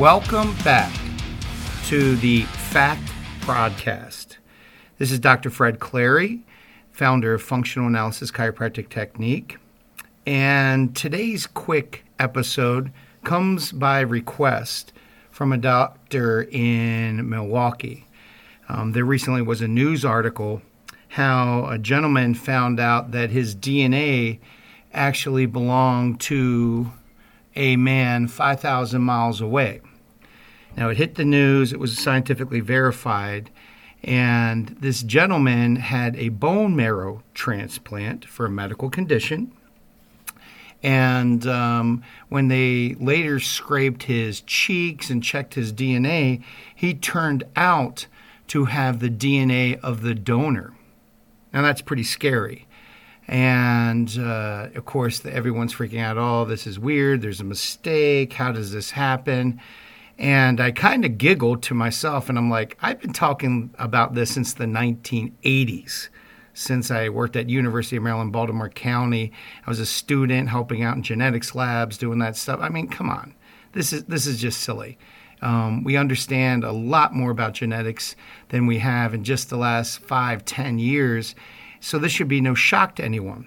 welcome 0.00 0.56
back 0.64 0.90
to 1.84 2.16
the 2.16 2.40
Fact 2.44 3.02
Broadcast. 3.44 4.38
This 4.96 5.12
is 5.12 5.18
Dr. 5.18 5.50
Fred 5.50 5.78
Clary, 5.78 6.40
founder 6.90 7.34
of 7.34 7.42
Functional 7.42 7.86
Analysis 7.86 8.30
Chiropractic 8.30 8.88
Technique. 8.88 9.58
And 10.24 10.96
today's 10.96 11.46
quick 11.46 12.06
episode 12.18 12.92
comes 13.24 13.72
by 13.72 14.00
request 14.00 14.94
from 15.30 15.52
a 15.52 15.58
doctor 15.58 16.44
in 16.50 17.28
Milwaukee. 17.28 18.06
Um, 18.70 18.92
there 18.92 19.04
recently 19.04 19.42
was 19.42 19.60
a 19.60 19.68
news 19.68 20.02
article 20.02 20.62
how 21.08 21.66
a 21.66 21.76
gentleman 21.76 22.32
found 22.32 22.80
out 22.80 23.10
that 23.10 23.28
his 23.28 23.54
DNA 23.54 24.38
actually 24.94 25.44
belonged 25.44 26.20
to 26.20 26.90
a 27.54 27.76
man 27.76 28.28
5,000 28.28 29.02
miles 29.02 29.42
away. 29.42 29.82
Now, 30.76 30.88
it 30.88 30.96
hit 30.96 31.16
the 31.16 31.24
news, 31.24 31.72
it 31.72 31.80
was 31.80 31.98
scientifically 31.98 32.60
verified, 32.60 33.50
and 34.02 34.68
this 34.80 35.02
gentleman 35.02 35.76
had 35.76 36.16
a 36.16 36.30
bone 36.30 36.74
marrow 36.74 37.22
transplant 37.34 38.24
for 38.24 38.46
a 38.46 38.50
medical 38.50 38.88
condition. 38.88 39.52
And 40.82 41.46
um, 41.46 42.02
when 42.30 42.48
they 42.48 42.94
later 42.94 43.38
scraped 43.38 44.04
his 44.04 44.40
cheeks 44.40 45.10
and 45.10 45.22
checked 45.22 45.54
his 45.54 45.72
DNA, 45.72 46.42
he 46.74 46.94
turned 46.94 47.44
out 47.54 48.06
to 48.48 48.64
have 48.64 49.00
the 49.00 49.10
DNA 49.10 49.78
of 49.80 50.02
the 50.02 50.14
donor. 50.14 50.72
Now, 51.52 51.62
that's 51.62 51.82
pretty 51.82 52.04
scary. 52.04 52.66
And 53.28 54.18
uh, 54.18 54.68
of 54.74 54.84
course, 54.86 55.24
everyone's 55.24 55.74
freaking 55.74 56.00
out. 56.00 56.16
Oh, 56.16 56.44
this 56.44 56.66
is 56.66 56.78
weird. 56.78 57.20
There's 57.20 57.40
a 57.40 57.44
mistake. 57.44 58.32
How 58.32 58.50
does 58.50 58.72
this 58.72 58.92
happen? 58.92 59.60
And 60.18 60.60
I 60.60 60.70
kind 60.70 61.04
of 61.04 61.18
giggled 61.18 61.62
to 61.64 61.74
myself, 61.74 62.28
and 62.28 62.36
I'm 62.36 62.50
like, 62.50 62.76
I've 62.82 63.00
been 63.00 63.12
talking 63.12 63.70
about 63.78 64.14
this 64.14 64.32
since 64.32 64.52
the 64.52 64.66
1980s, 64.66 66.08
since 66.52 66.90
I 66.90 67.08
worked 67.08 67.36
at 67.36 67.48
University 67.48 67.96
of 67.96 68.02
Maryland, 68.02 68.32
Baltimore 68.32 68.68
County. 68.68 69.32
I 69.66 69.70
was 69.70 69.80
a 69.80 69.86
student 69.86 70.50
helping 70.50 70.82
out 70.82 70.96
in 70.96 71.02
genetics 71.02 71.54
labs, 71.54 71.96
doing 71.96 72.18
that 72.18 72.36
stuff. 72.36 72.60
I 72.60 72.68
mean, 72.68 72.88
come 72.88 73.08
on, 73.08 73.34
this 73.72 73.92
is 73.92 74.04
this 74.04 74.26
is 74.26 74.40
just 74.40 74.60
silly. 74.60 74.98
Um, 75.40 75.84
we 75.84 75.96
understand 75.96 76.64
a 76.64 76.72
lot 76.72 77.14
more 77.14 77.30
about 77.30 77.54
genetics 77.54 78.14
than 78.50 78.66
we 78.66 78.78
have 78.80 79.14
in 79.14 79.24
just 79.24 79.48
the 79.48 79.56
last 79.56 80.00
five, 80.00 80.44
ten 80.44 80.78
years 80.78 81.34
so 81.80 81.98
this 81.98 82.12
should 82.12 82.28
be 82.28 82.40
no 82.40 82.54
shock 82.54 82.96
to 82.96 83.04
anyone. 83.04 83.46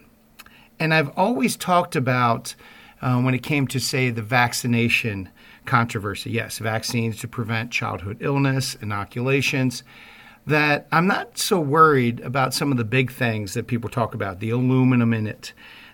And 0.80 0.94
I've 0.94 1.16
always 1.16 1.56
talked 1.56 1.95
about 1.95 2.56
uh, 3.04 3.22
when 3.22 3.34
it 3.34 3.44
came 3.44 3.68
to, 3.68 3.80
say, 3.80 4.09
the 4.09 4.22
vaccination 4.22 5.30
controversy 5.66 6.32
yes, 6.32 6.58
vaccines 6.58 7.20
to 7.20 7.28
prevent 7.28 7.70
childhood 7.70 8.18
illness, 8.22 8.76
inoculations. 8.82 9.84
That 10.48 10.88
I'm 10.92 11.06
not 11.06 11.38
so 11.38 11.59
worried 11.59 12.22
about 12.22 12.54
some 12.54 12.72
of 12.72 12.78
the 12.78 12.84
big 12.84 13.12
things 13.12 13.54
that 13.54 13.68
people 13.68 13.90
talk 13.90 14.14
about 14.14 14.40
the 14.40 14.50
aluminum 14.50 15.14
in 15.14 15.28
it, 15.28 15.54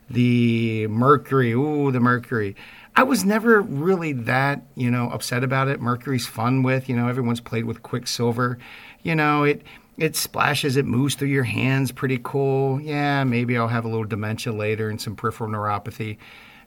the 0.09 0.87
mercury, 0.87 1.51
ooh, 1.53 1.91
the 1.91 1.99
mercury. 1.99 2.55
I 2.95 3.03
was 3.03 3.25
never 3.25 3.61
really 3.61 4.13
that, 4.13 4.63
you 4.75 4.89
know, 4.89 5.09
upset 5.09 5.43
about 5.43 5.67
it. 5.67 5.81
Mercury's 5.81 6.27
fun 6.27 6.63
with, 6.63 6.89
you 6.89 6.95
know, 6.95 7.07
everyone's 7.07 7.41
played 7.41 7.65
with 7.65 7.83
quicksilver. 7.83 8.59
You 9.03 9.15
know, 9.15 9.43
it 9.43 9.63
it 9.97 10.15
splashes, 10.15 10.77
it 10.77 10.85
moves 10.85 11.15
through 11.15 11.27
your 11.27 11.43
hands, 11.43 11.91
pretty 11.91 12.19
cool. 12.23 12.79
Yeah, 12.81 13.23
maybe 13.23 13.57
I'll 13.57 13.67
have 13.67 13.85
a 13.85 13.89
little 13.89 14.05
dementia 14.05 14.53
later 14.53 14.89
and 14.89 15.01
some 15.01 15.15
peripheral 15.15 15.49
neuropathy. 15.49 16.17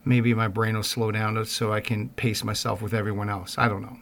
Maybe 0.04 0.34
my 0.34 0.48
brain 0.48 0.74
will 0.74 0.82
slow 0.82 1.10
down 1.12 1.44
so 1.44 1.72
I 1.72 1.80
can 1.80 2.08
pace 2.10 2.42
myself 2.42 2.82
with 2.82 2.94
everyone 2.94 3.28
else. 3.28 3.56
I 3.56 3.68
don't 3.68 3.82
know. 3.82 3.96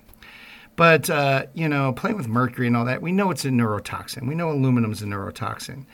But, 0.77 1.11
uh, 1.11 1.47
you 1.53 1.69
know, 1.69 1.93
playing 1.93 2.17
with 2.17 2.29
mercury 2.29 2.67
and 2.67 2.77
all 2.77 2.87
that, 2.87 3.03
we 3.03 3.13
know 3.13 3.31
it's 3.31 3.45
a 3.45 3.51
neurotoxin. 3.51 4.27
We 4.27 4.35
know 4.35 4.51
aluminum 4.51 4.93
is 4.93 5.03
a 5.03 5.07
neurotoxin. 5.07 5.85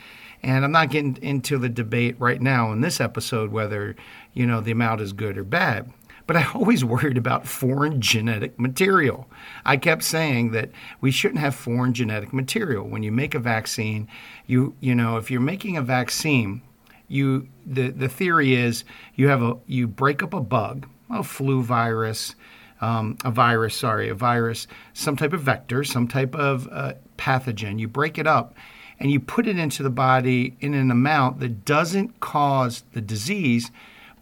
And 0.43 0.65
I'm 0.65 0.73
not 0.73 0.91
getting 0.91 1.19
into 1.23 1.59
the 1.59 1.69
debate 1.69 2.15
right 2.21 2.41
now 2.41 2.71
in 2.71 2.83
this 2.83 3.01
episode 3.01 3.51
whether, 3.51 3.97
you 4.33 4.47
know, 4.47 4.61
the 4.61 4.71
amount 4.71 5.01
is 5.01 5.13
good 5.13 5.39
or 5.39 5.45
bad. 5.45 5.93
But 6.27 6.37
I 6.37 6.47
always 6.55 6.85
worried 6.85 7.19
about 7.19 7.47
foreign 7.47 8.01
genetic 8.01 8.59
material. 8.61 9.29
I 9.65 9.77
kept 9.77 10.05
saying 10.05 10.53
that 10.53 10.71
we 11.01 11.11
shouldn't 11.11 11.41
have 11.41 11.55
foreign 11.55 11.95
genetic 11.95 12.33
material. 12.33 12.87
When 12.87 13.03
you 13.03 13.13
make 13.13 13.35
a 13.35 13.41
vaccine, 13.41 14.09
you 14.47 14.75
you 14.81 14.95
know, 14.95 15.17
if 15.17 15.31
you're 15.31 15.41
making 15.41 15.77
a 15.77 15.83
vaccine, 15.83 16.63
you 17.09 17.49
the, 17.65 17.91
the 17.91 18.09
theory 18.09 18.55
is 18.55 18.85
you 19.15 19.29
have 19.29 19.43
a 19.43 19.57
you 19.67 19.87
break 19.87 20.23
up 20.23 20.35
a 20.35 20.41
bug, 20.41 20.89
a 21.11 21.23
flu 21.23 21.63
virus, 21.63 22.35
um, 22.81 23.17
a 23.25 23.31
virus, 23.31 23.75
sorry, 23.75 24.09
a 24.09 24.15
virus, 24.15 24.67
some 24.93 25.17
type 25.17 25.33
of 25.33 25.41
vector, 25.41 25.85
some 25.85 26.09
type 26.09 26.35
of 26.35 26.69
uh, 26.71 26.95
pathogen. 27.17 27.79
You 27.79 27.89
break 27.89 28.19
it 28.19 28.27
up 28.27 28.55
and 28.99 29.11
you 29.11 29.21
put 29.21 29.47
it 29.47 29.59
into 29.59 29.83
the 29.83 29.91
body 29.91 30.57
in 30.61 30.75
an 30.75 30.91
amount 30.91 31.41
that 31.41 31.65
doesn't 31.65 32.21
cause 32.21 32.85
the 32.93 33.01
disease, 33.01 33.71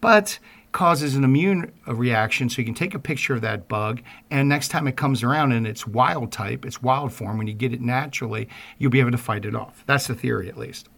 but 0.01 0.39
causes 0.73 1.15
an 1.15 1.23
immune 1.23 1.73
reaction. 1.87 2.51
So 2.51 2.61
you 2.61 2.65
can 2.65 2.75
take 2.75 2.95
a 2.95 2.99
picture 2.99 3.35
of 3.35 3.41
that 3.43 3.69
bug, 3.69 4.03
and 4.31 4.49
next 4.49 4.69
time 4.69 4.89
it 4.89 4.97
comes 4.97 5.23
around 5.23 5.53
and 5.53 5.67
it's 5.67 5.87
wild 5.87 6.33
type, 6.33 6.65
it's 6.65 6.83
wild 6.83 7.13
form, 7.13 7.39
when 7.39 7.47
you 7.47 7.55
get 7.55 7.73
it 7.73 7.81
naturally, 7.81 8.49
you'll 8.77 8.91
be 8.91 9.01
able 9.01 9.13
to 9.13 9.19
fight 9.19 9.45
it 9.45 9.55
off. 9.55 9.85
That's 9.87 10.09
the 10.09 10.17
theory, 10.17 10.49
at 10.49 10.59
least. 10.59 10.89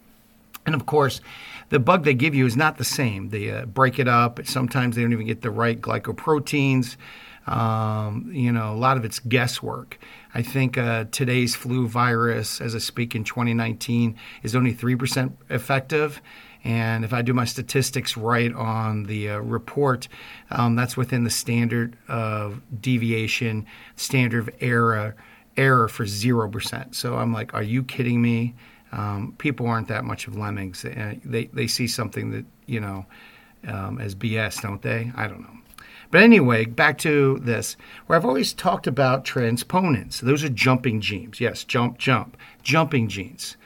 And 0.67 0.75
of 0.75 0.85
course, 0.85 1.21
the 1.69 1.79
bug 1.79 2.03
they 2.03 2.13
give 2.13 2.35
you 2.35 2.45
is 2.45 2.57
not 2.57 2.77
the 2.77 2.83
same. 2.83 3.29
They 3.29 3.49
uh, 3.49 3.65
break 3.65 3.99
it 3.99 4.07
up. 4.07 4.45
Sometimes 4.45 4.95
they 4.95 5.01
don't 5.01 5.13
even 5.13 5.25
get 5.25 5.41
the 5.41 5.49
right 5.49 5.79
glycoproteins. 5.79 6.97
Um, 7.47 8.29
you 8.33 8.51
know, 8.51 8.73
a 8.73 8.75
lot 8.75 8.97
of 8.97 9.05
it's 9.05 9.19
guesswork. 9.19 9.97
I 10.33 10.41
think 10.41 10.77
uh, 10.77 11.05
today's 11.11 11.55
flu 11.55 11.87
virus, 11.87 12.59
as 12.59 12.75
I 12.75 12.79
speak 12.79 13.15
in 13.15 13.23
2019, 13.23 14.17
is 14.43 14.55
only 14.55 14.73
3% 14.73 15.31
effective. 15.49 16.21
And 16.65 17.05
if 17.05 17.13
I 17.13 17.21
do 17.21 17.33
my 17.33 17.45
statistics 17.45 18.17
right 18.17 18.53
on 18.53 19.03
the 19.03 19.29
uh, 19.29 19.37
report, 19.37 20.09
um, 20.51 20.75
that's 20.75 20.97
within 20.97 21.23
the 21.23 21.29
standard 21.29 21.95
of 22.09 22.61
deviation, 22.81 23.65
standard 23.95 24.49
of 24.49 24.55
error, 24.59 25.15
error 25.55 25.87
for 25.87 26.03
0%. 26.03 26.93
So 26.93 27.15
I'm 27.15 27.31
like, 27.31 27.53
are 27.53 27.63
you 27.63 27.83
kidding 27.83 28.21
me? 28.21 28.53
Um, 28.97 29.35
people 29.37 29.67
aren't 29.67 29.87
that 29.87 30.03
much 30.03 30.27
of 30.27 30.35
lemmings. 30.35 30.83
Uh, 30.83 31.15
they, 31.23 31.45
they 31.45 31.67
see 31.67 31.87
something 31.87 32.31
that, 32.31 32.45
you 32.65 32.79
know, 32.79 33.05
um, 33.67 33.99
as 33.99 34.15
BS, 34.15 34.61
don't 34.61 34.81
they? 34.81 35.11
I 35.15 35.27
don't 35.27 35.41
know. 35.41 35.57
But 36.09 36.21
anyway, 36.21 36.65
back 36.65 36.97
to 36.99 37.37
this, 37.39 37.75
where 38.07 38.17
I've 38.17 38.25
always 38.25 38.53
talked 38.53 38.87
about 38.87 39.23
transposons. 39.23 40.19
Those 40.21 40.43
are 40.43 40.49
jumping 40.49 41.01
genes. 41.01 41.39
Yes, 41.39 41.63
jump, 41.63 41.97
jump, 41.97 42.37
jumping 42.63 43.07
genes. 43.07 43.57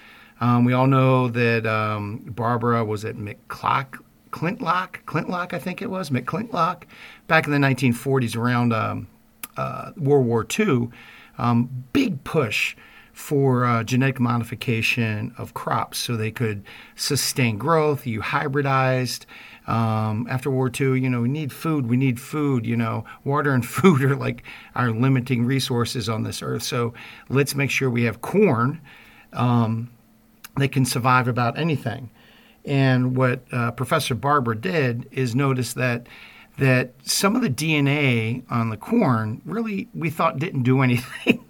Um, 0.41 0.66
we 0.66 0.74
all 0.74 0.88
know 0.88 1.28
that 1.30 1.68
um, 1.68 2.18
Barbara 2.25 2.84
was 2.84 3.06
at 3.06 3.16
McClock, 3.16 4.03
Clintlock, 4.31 5.06
Clintlock, 5.06 5.53
I 5.53 5.59
think 5.59 5.81
it 5.81 5.90
was, 5.90 6.09
McClintlock, 6.09 6.84
back 7.28 7.46
in 7.46 7.52
the 7.52 7.59
1940s 7.59 8.36
around 8.36 8.74
um, 8.74 9.08
uh, 9.56 9.91
World 9.97 10.25
War 10.25 10.46
II. 10.59 10.90
Um, 11.38 11.86
big 11.94 12.24
push 12.24 12.75
for 13.22 13.66
uh, 13.66 13.84
genetic 13.84 14.20
modification 14.20 15.34
of 15.38 15.54
crops 15.54 16.00
so 16.00 16.18
they 16.18 16.32
could 16.32 16.66
sustain 16.96 17.58
growth. 17.58 18.08
You 18.08 18.20
hybridized. 18.20 19.26
Um, 19.68 20.26
after 20.28 20.50
World 20.50 20.79
War 20.79 20.88
II, 20.96 21.00
you 21.00 21.08
know, 21.08 21.22
we 21.22 21.29
need 21.29 21.53
food. 21.53 21.88
We 21.88 21.97
need 21.97 22.20
food. 22.20 22.66
You 22.66 22.76
know, 22.76 23.06
water 23.23 23.53
and 23.53 23.64
food 23.78 24.03
are 24.03 24.16
like 24.16 24.44
our 24.76 24.90
limiting 24.90 25.46
resources 25.46 26.09
on 26.09 26.23
this 26.23 26.41
earth. 26.41 26.64
So 26.64 26.96
let's 27.29 27.53
make 27.53 27.70
sure 27.70 27.90
we 27.90 28.03
have 28.03 28.22
corn. 28.22 28.82
Um, 29.34 29.91
they 30.58 30.68
can 30.68 30.84
survive 30.84 31.28
about 31.28 31.59
anything. 31.59 32.09
And 32.66 33.16
what 33.16 33.44
uh, 33.53 33.72
Professor 33.72 34.16
Barber 34.16 34.56
did 34.56 35.08
is 35.12 35.35
notice 35.35 35.73
that 35.73 36.08
that 36.58 36.94
some 37.03 37.35
of 37.35 37.41
the 37.44 37.50
DNA 37.50 38.44
on 38.50 38.70
the 38.70 38.78
corn 38.78 39.41
really 39.46 39.88
we 39.94 40.09
thought 40.09 40.40
didn't 40.40 40.64
do 40.64 40.82
anything. 40.82 41.46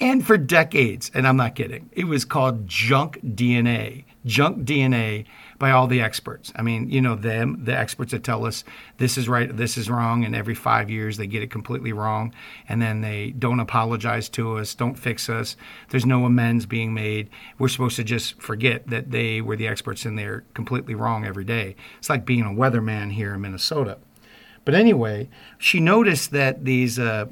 And 0.00 0.26
for 0.26 0.36
decades, 0.36 1.10
and 1.14 1.28
I'm 1.28 1.36
not 1.36 1.54
kidding, 1.54 1.88
it 1.92 2.04
was 2.04 2.24
called 2.24 2.66
junk 2.66 3.20
DNA. 3.24 4.04
Junk 4.24 4.64
DNA 4.66 5.26
by 5.58 5.70
all 5.70 5.86
the 5.86 6.00
experts. 6.00 6.52
I 6.56 6.62
mean, 6.62 6.90
you 6.90 7.00
know, 7.00 7.14
them, 7.14 7.64
the 7.64 7.76
experts 7.76 8.10
that 8.10 8.24
tell 8.24 8.44
us 8.44 8.64
this 8.98 9.16
is 9.16 9.28
right, 9.28 9.56
this 9.56 9.78
is 9.78 9.88
wrong, 9.88 10.24
and 10.24 10.34
every 10.34 10.56
five 10.56 10.90
years 10.90 11.18
they 11.18 11.28
get 11.28 11.42
it 11.42 11.52
completely 11.52 11.92
wrong, 11.92 12.34
and 12.68 12.82
then 12.82 13.00
they 13.00 13.30
don't 13.30 13.60
apologize 13.60 14.28
to 14.30 14.58
us, 14.58 14.74
don't 14.74 14.98
fix 14.98 15.28
us. 15.28 15.56
There's 15.90 16.04
no 16.04 16.24
amends 16.24 16.66
being 16.66 16.92
made. 16.94 17.30
We're 17.60 17.68
supposed 17.68 17.94
to 17.94 18.04
just 18.04 18.42
forget 18.42 18.88
that 18.88 19.12
they 19.12 19.40
were 19.40 19.54
the 19.54 19.68
experts 19.68 20.04
and 20.04 20.18
they're 20.18 20.42
completely 20.54 20.96
wrong 20.96 21.24
every 21.24 21.44
day. 21.44 21.76
It's 21.98 22.10
like 22.10 22.26
being 22.26 22.42
a 22.42 22.46
weatherman 22.46 23.12
here 23.12 23.34
in 23.34 23.40
Minnesota. 23.40 23.98
But 24.64 24.74
anyway, 24.74 25.28
she 25.58 25.80
noticed 25.80 26.32
that 26.32 26.64
these 26.64 26.98
uh, 26.98 27.26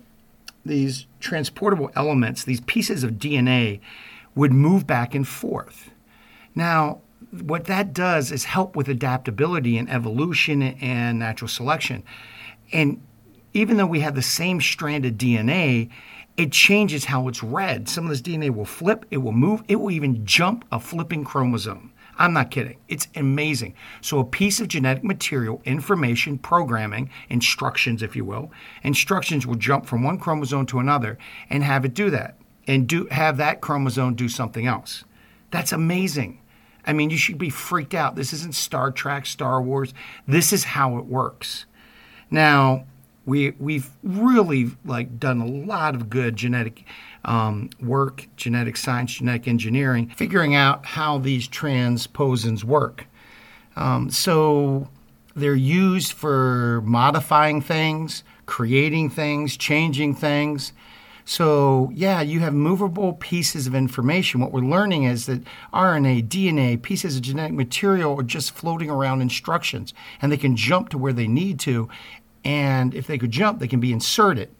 these 0.65 1.07
transposable 1.21 1.91
elements, 1.95 2.45
these 2.45 2.61
pieces 2.61 3.05
of 3.05 3.13
DNA, 3.13 3.81
would 4.35 4.53
move 4.53 4.87
back 4.87 5.15
and 5.15 5.27
forth. 5.27 5.91
Now, 6.55 7.01
what 7.31 7.65
that 7.67 7.93
does 7.93 8.33
is 8.33 8.45
help 8.45 8.77
with 8.77 8.89
adaptability 8.89 9.79
and 9.79 9.91
evolution 9.91 10.63
and 10.63 11.19
natural 11.19 11.49
selection. 11.49 12.03
And 12.73 13.01
even 13.53 13.77
though 13.77 13.87
we 13.87 14.01
have 14.01 14.15
the 14.15 14.23
same 14.23 14.61
strand 14.61 15.05
of 15.05 15.15
DNA, 15.15 15.91
it 16.37 16.53
changes 16.53 17.05
how 17.05 17.29
it's 17.29 17.43
read. 17.43 17.89
Some 17.89 18.05
of 18.05 18.11
this 18.11 18.23
DNA 18.23 18.51
will 18.51 18.65
flip, 18.65 19.05
it 19.11 19.19
will 19.19 19.33
move, 19.33 19.63
it 19.69 19.77
will 19.77 19.91
even 19.91 20.25
jump 20.25 20.65
a 20.73 20.81
flipping 20.81 21.25
chromosome. 21.25 21.90
I'm 22.21 22.35
not 22.35 22.51
kidding. 22.51 22.77
It's 22.87 23.09
amazing. 23.17 23.75
So, 24.03 24.19
a 24.19 24.25
piece 24.25 24.61
of 24.61 24.69
genetic 24.69 25.03
material, 25.03 25.63
information, 25.65 26.37
programming, 26.37 27.09
instructions, 27.31 28.03
if 28.03 28.15
you 28.15 28.27
will, 28.27 28.53
instructions 28.83 29.47
will 29.47 29.55
jump 29.55 29.87
from 29.87 30.03
one 30.03 30.19
chromosome 30.19 30.67
to 30.67 30.81
another 30.81 31.17
and 31.49 31.65
have 31.65 31.87
it 31.87 31.95
do 31.95 32.11
that 32.11 32.37
and 32.67 32.87
do 32.87 33.07
have 33.11 33.39
that 33.39 33.63
chromosome 33.63 34.15
do 34.15 34.29
something 34.29 34.67
else. 34.67 35.03
That's 35.51 35.73
amazing. 35.73 36.43
I 36.87 36.93
mean, 36.93 37.09
you 37.09 37.17
should 37.17 37.39
be 37.39 37.51
freaked 37.51 37.95
out. 37.95 38.17
This 38.17 38.35
isn't 38.35 38.55
Star 38.55 38.91
Trek, 38.91 39.25
Star 39.25 39.63
Wars. 39.63 39.95
This 40.29 40.53
is 40.53 40.65
how 40.65 40.99
it 40.99 41.07
works. 41.07 41.65
Now, 42.31 42.85
we 43.25 43.51
we've 43.53 43.91
really 44.03 44.73
like 44.85 45.19
done 45.19 45.41
a 45.41 45.47
lot 45.47 45.95
of 45.95 46.11
good 46.11 46.37
genetic 46.37 46.85
um, 47.25 47.71
work, 47.81 48.27
genetic 48.37 48.77
science, 48.77 49.15
genetic 49.15 49.49
engineering, 49.49 50.13
figuring 50.17 50.55
out 50.55 50.85
how 50.87 51.19
these 51.19 51.49
transposons 51.49 52.65
work. 52.65 53.07
Um, 53.77 54.11
so 54.11 54.89
they're 55.35 55.55
used 55.55 56.13
for 56.13 56.83
modifying 56.85 57.61
things, 57.61 58.25
creating 58.47 59.11
things, 59.11 59.57
changing 59.57 60.15
things. 60.15 60.73
So, 61.25 61.91
yeah, 61.95 62.23
you 62.23 62.41
have 62.41 62.55
movable 62.55 63.13
pieces 63.13 63.67
of 63.67 63.75
information. 63.75 64.41
What 64.41 64.53
we're 64.53 64.63
learning 64.63 65.05
is 65.05 65.27
that 65.27 65.43
RNA, 65.73 66.27
DNA, 66.29 66.83
pieces 66.83 67.17
of 67.17 67.23
genetic 67.23 67.53
material 67.53 68.19
are 68.19 68.25
just 68.25 68.51
floating 68.51 68.91
around 68.91 69.21
instructions, 69.21 69.95
and 70.21 70.33
they 70.33 70.37
can 70.37 70.57
jump 70.57 70.89
to 70.89 70.99
where 70.99 71.13
they 71.13 71.29
need 71.29 71.61
to. 71.61 71.89
And 72.45 72.95
if 72.95 73.07
they 73.07 73.19
could 73.19 73.31
jump, 73.31 73.61
they 73.61 73.69
can 73.69 73.81
be 73.81 73.93
inserted. 73.93 74.51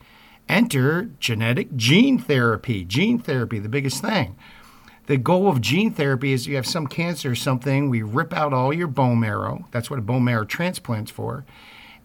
Enter 0.51 1.11
genetic 1.21 1.77
gene 1.77 2.19
therapy. 2.19 2.85
Gene 2.85 3.21
therapy, 3.21 3.61
the 3.61 3.69
biggest 3.69 4.03
thing. 4.03 4.37
The 5.07 5.17
goal 5.17 5.47
of 5.49 5.61
gene 5.61 5.93
therapy 5.93 6.33
is 6.33 6.49
you 6.49 6.57
have 6.57 6.67
some 6.67 6.89
cancer 6.89 7.31
or 7.31 7.35
something, 7.37 7.89
we 7.89 8.03
rip 8.03 8.33
out 8.33 8.53
all 8.53 8.73
your 8.73 8.89
bone 8.89 9.21
marrow. 9.21 9.67
That's 9.71 9.89
what 9.89 10.01
a 10.01 10.03
bone 10.03 10.25
marrow 10.25 10.45
transplant's 10.45 11.13
for. 11.13 11.45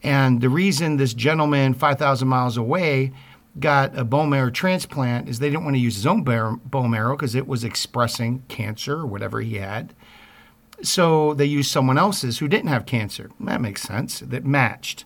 And 0.04 0.42
the 0.42 0.50
reason 0.50 0.98
this 0.98 1.16
gentleman 1.16 1.74
5,000 1.74 2.28
miles 2.28 2.56
away 2.56 3.14
got 3.60 3.98
a 3.98 4.04
bone 4.04 4.30
marrow 4.30 4.52
transplant 4.52 5.28
is 5.28 5.40
they 5.40 5.50
didn't 5.50 5.64
want 5.64 5.76
to 5.76 5.82
use 5.82 5.96
his 5.96 6.06
own 6.06 6.24
bone 6.24 6.92
marrow 6.92 7.16
because 7.16 7.34
it 7.34 7.48
was 7.48 7.64
expressing 7.64 8.44
cancer 8.48 8.98
or 8.98 9.08
whatever 9.08 9.42
he 9.42 9.56
had. 9.56 9.96
So 10.84 11.34
they 11.34 11.46
used 11.46 11.72
someone 11.72 11.98
else's 11.98 12.38
who 12.38 12.48
didn't 12.48 12.70
have 12.70 12.86
cancer. 12.86 13.32
That 13.40 13.60
makes 13.60 13.82
sense, 13.82 14.20
that 14.20 14.46
matched. 14.46 15.04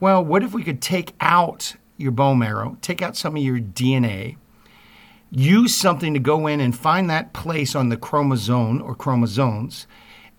Well, 0.00 0.22
what 0.22 0.42
if 0.42 0.52
we 0.52 0.62
could 0.62 0.82
take 0.82 1.14
out 1.18 1.76
your 1.96 2.12
bone 2.12 2.38
marrow, 2.38 2.76
take 2.80 3.02
out 3.02 3.16
some 3.16 3.36
of 3.36 3.42
your 3.42 3.58
DNA, 3.58 4.36
use 5.30 5.74
something 5.74 6.14
to 6.14 6.20
go 6.20 6.46
in 6.46 6.60
and 6.60 6.76
find 6.76 7.08
that 7.10 7.32
place 7.32 7.74
on 7.74 7.88
the 7.88 7.96
chromosome 7.96 8.82
or 8.82 8.94
chromosomes, 8.94 9.86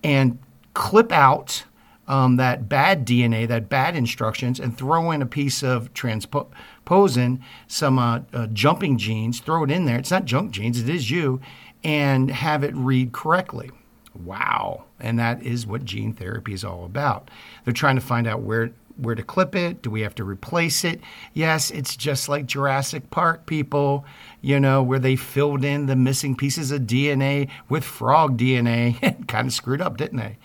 and 0.04 0.38
clip 0.74 1.12
out 1.12 1.66
um, 2.08 2.36
that 2.36 2.70
bad 2.70 3.06
DNA, 3.06 3.48
that 3.48 3.70
bad 3.70 3.96
instructions, 3.96 4.60
and 4.60 4.78
throw 4.78 5.12
in 5.12 5.22
a 5.22 5.26
piece 5.26 5.64
of 5.64 5.94
transposon, 5.94 7.42
some 7.68 7.98
uh, 7.98 8.22
uh, 8.34 8.48
jumping 8.48 8.98
genes, 8.98 9.40
throw 9.40 9.64
it 9.64 9.72
in 9.72 9.86
there. 9.86 9.98
It's 9.98 10.12
not 10.12 10.26
junk 10.26 10.52
genes, 10.52 10.80
it 10.80 10.90
is 10.90 11.10
you, 11.10 11.42
and 11.84 12.30
have 12.30 12.64
it 12.64 12.76
read 12.76 13.12
correctly. 13.12 13.72
Wow. 14.14 14.86
And 15.00 15.20
that 15.20 15.44
is 15.44 15.68
what 15.68 15.84
gene 15.84 16.14
therapy 16.14 16.54
is 16.54 16.64
all 16.64 16.86
about. 16.86 17.30
They're 17.64 17.74
trying 17.74 17.96
to 17.96 18.02
find 18.02 18.28
out 18.28 18.42
where 18.42 18.72
where 18.98 19.16
to 19.16 19.24
clip 19.24 19.56
it? 19.56 19.82
Do 19.82 19.90
we 19.90 20.02
have 20.02 20.16
to 20.16 20.24
replace 20.24 20.84
it? 20.84 21.02
Yes, 21.34 21.72
it's 21.72 21.96
just 21.96 22.30
like 22.30 22.46
Jurassic 22.46 23.10
Park 23.10 23.46
people, 23.46 24.06
you 24.42 24.60
know, 24.60 24.82
where 24.82 25.00
they 25.00 25.16
filled 25.16 25.64
in 25.64 25.86
the 25.86 25.96
missing 25.96 26.36
pieces 26.36 26.72
of 26.72 26.82
DNA 26.82 27.50
with 27.70 27.84
frog 27.84 28.38
DNA 28.38 28.98
and 29.02 29.28
kind 29.28 29.48
of 29.48 29.54
screwed 29.54 29.82
up, 29.82 29.98
didn't 29.98 30.18
they? 30.18 30.38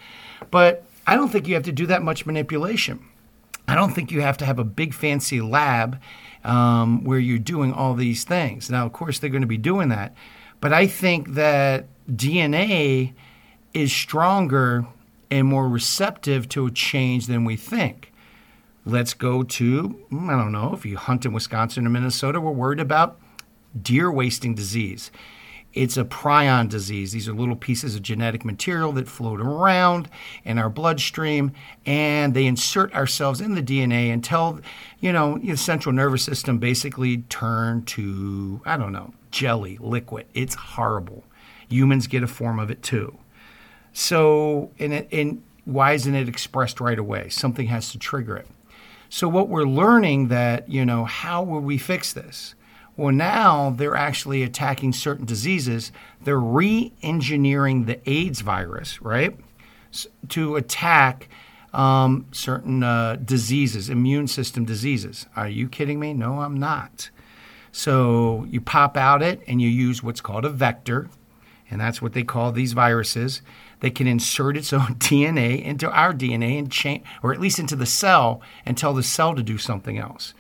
But 0.50 0.84
I 1.06 1.16
don't 1.16 1.28
think 1.28 1.48
you 1.48 1.54
have 1.54 1.64
to 1.64 1.72
do 1.72 1.86
that 1.86 2.02
much 2.02 2.26
manipulation. 2.26 3.04
I 3.68 3.74
don't 3.74 3.94
think 3.94 4.10
you 4.10 4.20
have 4.20 4.36
to 4.38 4.44
have 4.44 4.58
a 4.58 4.64
big 4.64 4.94
fancy 4.94 5.40
lab 5.40 6.00
um, 6.44 7.04
where 7.04 7.18
you're 7.18 7.38
doing 7.38 7.72
all 7.72 7.94
these 7.94 8.24
things. 8.24 8.70
Now, 8.70 8.86
of 8.86 8.92
course, 8.92 9.18
they're 9.18 9.30
going 9.30 9.42
to 9.42 9.46
be 9.46 9.58
doing 9.58 9.90
that. 9.90 10.14
But 10.60 10.72
I 10.72 10.86
think 10.86 11.34
that 11.34 11.86
DNA 12.10 13.14
is 13.72 13.92
stronger 13.92 14.86
and 15.30 15.46
more 15.46 15.68
receptive 15.68 16.48
to 16.50 16.66
a 16.66 16.70
change 16.70 17.26
than 17.26 17.44
we 17.44 17.56
think. 17.56 18.09
Let's 18.84 19.14
go 19.14 19.42
to, 19.42 19.82
hmm, 19.82 20.30
I 20.30 20.32
don't 20.34 20.52
know, 20.52 20.72
if 20.72 20.86
you 20.86 20.96
hunt 20.96 21.26
in 21.26 21.32
Wisconsin 21.32 21.86
or 21.86 21.90
Minnesota, 21.90 22.40
we're 22.40 22.52
worried 22.52 22.80
about 22.80 23.18
deer 23.80 24.10
wasting 24.10 24.54
disease. 24.54 25.10
It's 25.72 25.96
a 25.96 26.04
prion 26.04 26.68
disease. 26.68 27.12
These 27.12 27.28
are 27.28 27.32
little 27.32 27.54
pieces 27.54 27.94
of 27.94 28.02
genetic 28.02 28.44
material 28.44 28.90
that 28.92 29.06
float 29.06 29.40
around 29.40 30.08
in 30.44 30.58
our 30.58 30.68
bloodstream, 30.68 31.52
and 31.86 32.34
they 32.34 32.46
insert 32.46 32.92
ourselves 32.92 33.40
in 33.40 33.54
the 33.54 33.62
DNA 33.62 34.12
until, 34.12 34.60
you 34.98 35.12
know, 35.12 35.38
the 35.38 35.56
central 35.56 35.94
nervous 35.94 36.24
system 36.24 36.58
basically 36.58 37.18
turn 37.28 37.84
to, 37.84 38.60
I 38.64 38.76
don't 38.76 38.92
know, 38.92 39.12
jelly, 39.30 39.78
liquid. 39.80 40.26
It's 40.34 40.54
horrible. 40.56 41.22
Humans 41.68 42.08
get 42.08 42.24
a 42.24 42.26
form 42.26 42.58
of 42.58 42.70
it 42.70 42.82
too. 42.82 43.16
So, 43.92 44.70
and, 44.80 44.92
it, 44.92 45.08
and 45.12 45.42
why 45.66 45.92
isn't 45.92 46.14
it 46.14 46.28
expressed 46.28 46.80
right 46.80 46.98
away? 46.98 47.28
Something 47.28 47.68
has 47.68 47.92
to 47.92 47.98
trigger 47.98 48.36
it. 48.36 48.48
So 49.10 49.28
what 49.28 49.48
we're 49.48 49.64
learning 49.64 50.28
that, 50.28 50.70
you 50.70 50.84
know, 50.84 51.04
how 51.04 51.42
will 51.42 51.60
we 51.60 51.78
fix 51.78 52.12
this? 52.12 52.54
Well, 52.96 53.12
now 53.12 53.70
they're 53.70 53.96
actually 53.96 54.44
attacking 54.44 54.92
certain 54.92 55.26
diseases. 55.26 55.90
They're 56.22 56.38
re-engineering 56.38 57.86
the 57.86 58.00
AIDS 58.08 58.40
virus, 58.40 59.02
right, 59.02 59.36
to 60.28 60.54
attack 60.54 61.28
um, 61.72 62.26
certain 62.30 62.84
uh, 62.84 63.16
diseases, 63.16 63.90
immune 63.90 64.28
system 64.28 64.64
diseases. 64.64 65.26
Are 65.34 65.48
you 65.48 65.68
kidding 65.68 65.98
me? 65.98 66.14
No, 66.14 66.40
I'm 66.40 66.56
not. 66.56 67.10
So 67.72 68.46
you 68.48 68.60
pop 68.60 68.96
out 68.96 69.22
it 69.22 69.40
and 69.48 69.60
you 69.60 69.68
use 69.68 70.02
what's 70.04 70.20
called 70.20 70.44
a 70.44 70.50
vector, 70.50 71.08
and 71.70 71.80
that's 71.80 72.02
what 72.02 72.12
they 72.12 72.24
call 72.24 72.52
these 72.52 72.72
viruses 72.72 73.42
that 73.80 73.94
can 73.94 74.06
insert 74.06 74.56
its 74.56 74.72
own 74.72 74.96
DNA 74.96 75.62
into 75.62 75.90
our 75.90 76.12
DNA 76.12 76.58
and 76.58 76.70
change, 76.70 77.04
or 77.22 77.32
at 77.32 77.40
least 77.40 77.58
into 77.58 77.76
the 77.76 77.86
cell, 77.86 78.42
and 78.66 78.76
tell 78.76 78.92
the 78.92 79.02
cell 79.02 79.34
to 79.34 79.42
do 79.42 79.58
something 79.58 79.98
else. 79.98 80.34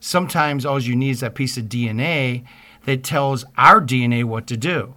Sometimes 0.00 0.64
all 0.64 0.80
you 0.80 0.94
need 0.94 1.10
is 1.10 1.20
that 1.20 1.34
piece 1.34 1.56
of 1.56 1.64
DNA 1.64 2.44
that 2.84 3.02
tells 3.02 3.44
our 3.56 3.80
DNA 3.80 4.24
what 4.24 4.46
to 4.46 4.56
do. 4.56 4.94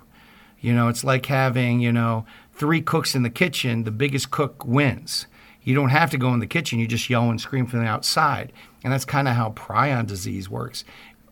You 0.60 0.74
know, 0.74 0.90
it's 0.90 1.04
like 1.04 1.26
having, 1.26 1.80
you 1.80 1.92
know, 1.92 2.26
three 2.54 2.82
cooks 2.82 3.16
in 3.16 3.24
the 3.24 3.30
kitchen, 3.30 3.84
the 3.84 3.92
biggest 3.92 4.30
cook 4.30 4.66
wins. 4.66 5.26
You 5.64 5.74
don't 5.74 5.90
have 5.90 6.12
to 6.12 6.18
go 6.18 6.34
in 6.34 6.40
the 6.40 6.48
kitchen, 6.48 6.80
you 6.80 6.88
just 6.88 7.10
yell 7.10 7.30
and 7.30 7.40
scream 7.40 7.66
from 7.66 7.80
the 7.80 7.86
outside. 7.86 8.52
And 8.84 8.94
that's 8.94 9.06
kind 9.06 9.28
of 9.28 9.36
how 9.36 9.52
prion 9.52 10.08
disease 10.08 10.50
works 10.50 10.84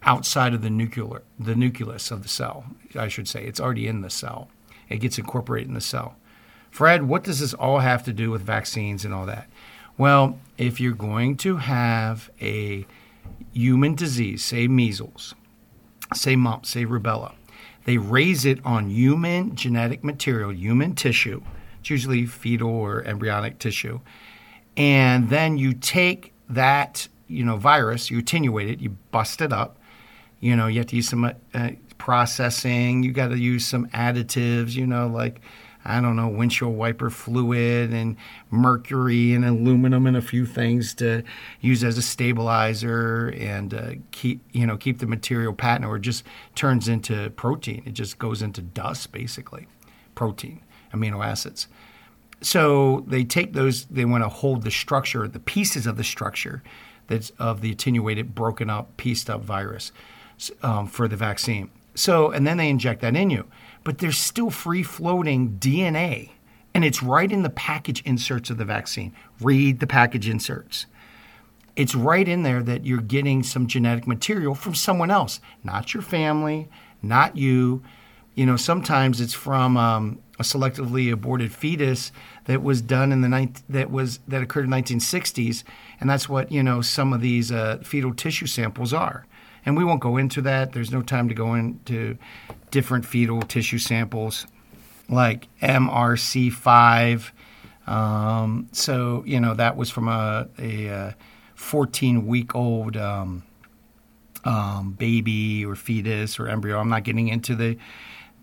outside 0.07 0.53
of 0.53 0.61
the 0.61 0.69
nuclear 0.69 1.21
the 1.37 1.55
nucleus 1.55 2.09
of 2.09 2.23
the 2.23 2.29
cell, 2.29 2.65
I 2.95 3.09
should 3.09 3.27
say. 3.27 3.43
It's 3.45 3.59
already 3.59 3.87
in 3.87 4.01
the 4.01 4.09
cell. 4.09 4.49
It 4.89 4.97
gets 4.97 5.19
incorporated 5.19 5.67
in 5.67 5.73
the 5.75 5.81
cell. 5.81 6.15
Fred, 6.71 7.03
what 7.03 7.23
does 7.23 7.41
this 7.41 7.53
all 7.53 7.79
have 7.79 8.03
to 8.03 8.13
do 8.13 8.31
with 8.31 8.41
vaccines 8.41 9.03
and 9.03 9.13
all 9.13 9.25
that? 9.25 9.49
Well, 9.97 10.39
if 10.57 10.79
you're 10.79 10.93
going 10.93 11.37
to 11.37 11.57
have 11.57 12.29
a 12.41 12.85
human 13.51 13.95
disease, 13.95 14.43
say 14.45 14.67
measles, 14.67 15.35
say 16.13 16.35
mumps, 16.35 16.69
say 16.69 16.85
rubella, 16.85 17.33
they 17.85 17.97
raise 17.97 18.45
it 18.45 18.59
on 18.63 18.89
human 18.89 19.55
genetic 19.55 20.03
material, 20.03 20.53
human 20.53 20.95
tissue. 20.95 21.41
It's 21.79 21.89
usually 21.89 22.25
fetal 22.25 22.69
or 22.69 23.03
embryonic 23.03 23.59
tissue. 23.59 23.99
And 24.77 25.29
then 25.29 25.57
you 25.57 25.73
take 25.73 26.33
that, 26.47 27.07
you 27.27 27.43
know, 27.43 27.57
virus, 27.57 28.11
you 28.11 28.19
attenuate 28.19 28.69
it, 28.69 28.79
you 28.79 28.97
bust 29.11 29.41
it 29.41 29.51
up. 29.51 29.76
You 30.39 30.55
know, 30.55 30.67
you 30.67 30.79
have 30.79 30.87
to 30.87 30.95
use 30.95 31.09
some 31.09 31.23
uh, 31.53 31.69
processing. 31.97 33.03
You 33.03 33.11
got 33.11 33.29
to 33.29 33.37
use 33.37 33.65
some 33.65 33.87
additives, 33.89 34.75
you 34.75 34.85
know, 34.85 35.07
like 35.07 35.41
I 35.87 36.01
don't 36.01 36.17
know, 36.17 36.27
windshield 36.27 36.75
wiper 36.75 37.09
fluid 37.09 37.93
and 37.93 38.17
mercury 38.51 39.33
and 39.33 39.45
aluminum 39.45 40.05
and 40.05 40.17
a 40.17 40.21
few 40.21 40.45
things 40.45 40.93
to 40.95 41.23
use 41.61 41.81
as 41.81 41.97
a 41.97 42.01
stabilizer 42.01 43.33
and 43.37 43.73
uh, 43.73 43.91
keep 44.11 44.41
you 44.51 44.67
know 44.67 44.75
keep 44.75 44.99
the 44.99 45.07
material 45.07 45.53
patent, 45.53 45.85
or 45.85 45.95
it 45.95 46.01
just 46.01 46.25
turns 46.55 46.89
into 46.89 47.29
protein. 47.31 47.83
It 47.85 47.93
just 47.93 48.19
goes 48.19 48.41
into 48.41 48.61
dust 48.61 49.13
basically, 49.13 49.67
protein, 50.13 50.61
amino 50.93 51.25
acids. 51.25 51.67
So 52.41 53.05
they 53.07 53.23
take 53.23 53.53
those. 53.53 53.85
They 53.85 54.05
want 54.05 54.25
to 54.25 54.29
hold 54.29 54.63
the 54.63 54.71
structure, 54.71 55.25
the 55.27 55.39
pieces 55.39 55.87
of 55.87 55.95
the 55.95 56.03
structure 56.03 56.63
that's 57.07 57.29
of 57.39 57.61
the 57.61 57.71
attenuated, 57.71 58.35
broken 58.35 58.69
up, 58.69 58.97
pieced 58.97 59.29
up 59.29 59.41
virus 59.41 59.93
um, 60.61 60.87
for 60.87 61.07
the 61.07 61.15
vaccine. 61.15 61.69
So 61.95 62.31
and 62.31 62.45
then 62.45 62.57
they 62.57 62.69
inject 62.69 63.01
that 63.01 63.15
in 63.15 63.29
you 63.29 63.45
but 63.87 63.99
there's 63.99 64.17
still 64.17 64.49
free 64.49 64.83
floating 64.83 65.51
DNA. 65.59 66.31
And 66.73 66.83
it's 66.83 67.01
right 67.01 67.31
in 67.31 67.43
the 67.43 67.49
package 67.49 68.01
inserts 68.01 68.49
of 68.49 68.57
the 68.57 68.65
vaccine. 68.65 69.15
Read 69.39 69.79
the 69.79 69.87
package 69.87 70.27
inserts. 70.27 70.87
it's 71.77 71.95
right 71.95 72.27
in 72.27 72.43
there 72.43 72.61
that 72.63 72.85
you're 72.85 72.99
getting 72.99 73.43
some 73.43 73.65
genetic 73.65 74.05
material 74.05 74.55
from 74.55 74.75
someone 74.75 75.09
else, 75.09 75.39
not 75.63 75.93
your 75.93 76.03
family, 76.03 76.67
not 77.01 77.37
you. 77.37 77.81
You 78.35 78.45
know, 78.45 78.57
sometimes 78.57 79.21
it's 79.21 79.33
from 79.33 79.77
um, 79.77 80.19
a 80.37 80.43
selectively 80.43 81.09
aborted 81.09 81.53
fetus 81.53 82.11
that 82.43 82.61
was 82.61 82.81
done 82.81 83.13
in 83.13 83.21
the 83.21 83.29
ninth 83.29 83.63
that 83.69 83.89
was 83.89 84.19
that 84.27 84.41
occurred 84.41 84.65
in 84.65 84.71
1960s, 84.71 85.63
and 86.01 86.09
that's 86.09 86.27
what 86.27 86.51
you 86.51 86.61
know 86.61 86.81
some 86.81 87.13
of 87.13 87.21
these 87.21 87.53
uh, 87.53 87.77
fetal 87.83 88.13
tissue 88.13 88.47
samples 88.47 88.91
are. 88.93 89.25
And 89.67 89.75
we 89.75 89.83
won't 89.83 89.99
go 89.99 90.15
into 90.15 90.41
that. 90.43 90.71
There's 90.71 90.93
no 90.93 91.01
time 91.01 91.27
to 91.27 91.35
go 91.35 91.53
into 91.53 92.17
different 92.71 93.05
fetal 93.05 93.41
tissue 93.41 93.79
samples 93.79 94.47
like 95.09 95.49
MRC5. 95.61 97.31
Um, 97.85 98.69
so 98.71 99.23
you 99.25 99.41
know 99.41 99.53
that 99.55 99.75
was 99.75 99.89
from 99.89 100.07
a, 100.07 100.47
a, 100.57 100.85
a 100.85 101.15
14 101.55 102.25
week 102.25 102.55
old 102.55 102.95
um, 102.95 103.43
um, 104.45 104.93
baby 104.93 105.65
or 105.65 105.75
fetus 105.75 106.39
or 106.39 106.47
embryo. 106.47 106.79
I'm 106.79 106.89
not 106.89 107.03
getting 107.03 107.27
into 107.27 107.53
the 107.53 107.77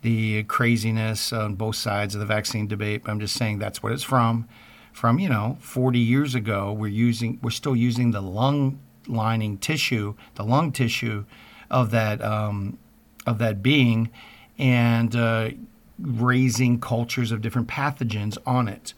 the 0.02 0.43
craziness 0.43 1.33
on 1.33 1.54
both 1.54 1.76
sides 1.76 2.14
of 2.14 2.21
the 2.21 2.26
vaccine 2.26 2.66
debate. 2.66 3.00
I'm 3.07 3.19
just 3.19 3.35
saying 3.35 3.61
that's 3.61 3.83
what 3.83 3.93
it's 3.93 4.02
from. 4.02 4.47
From 4.93 5.19
you 5.19 5.31
know 5.31 5.57
40 5.62 5.99
years 5.99 6.35
ago, 6.35 6.71
we're 6.71 6.88
using 6.88 7.38
we're 7.43 7.49
still 7.49 7.75
using 7.75 8.11
the 8.11 8.21
lung 8.21 8.78
lining 9.07 9.59
tissue, 9.59 10.15
the 10.35 10.45
lung 10.45 10.73
tissue 10.73 11.25
of 11.71 11.91
that 11.91 12.23
um, 12.23 12.79
of 13.27 13.39
that 13.39 13.63
being, 13.63 14.11
and 14.59 15.15
uh, 15.17 15.51
raising 15.99 16.81
cultures 16.81 17.33
of 17.33 17.41
different 17.41 17.69
pathogens 17.69 18.37
on 18.47 18.69
it. 18.69 18.95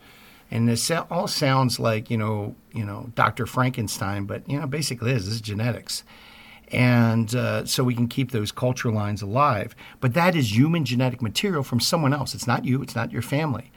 And 0.51 0.69
this 0.69 0.91
all 0.91 1.27
sounds 1.27 1.81
like 1.81 2.11
you 2.11 2.17
know, 2.17 2.55
you 2.73 2.85
know, 2.85 3.11
Dr. 3.15 3.47
Frankenstein, 3.47 4.25
but 4.25 4.49
you 4.49 4.59
know, 4.61 4.67
basically, 4.67 5.13
this 5.13 5.27
is 5.27 5.41
genetics, 5.41 6.05
and 6.71 7.35
uh, 7.35 7.65
so 7.65 7.83
we 7.83 7.95
can 7.95 8.07
keep 8.07 8.31
those 8.31 8.53
culture 8.53 8.93
lines 8.93 9.23
alive. 9.23 9.75
But 10.01 10.15
that 10.15 10.37
is 10.37 10.57
human 10.57 10.85
genetic 10.85 11.21
material 11.21 11.65
from 11.65 11.81
someone 11.81 12.13
else. 12.13 12.35
It's 12.35 12.47
not 12.47 12.65
you. 12.65 12.81
It's 12.81 12.95
not 12.95 13.11
your 13.11 13.23
family, 13.23 13.73